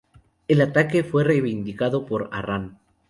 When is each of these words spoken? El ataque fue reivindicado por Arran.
El 0.47 0.61
ataque 0.61 1.03
fue 1.03 1.23
reivindicado 1.23 2.07
por 2.07 2.27
Arran. 2.33 2.79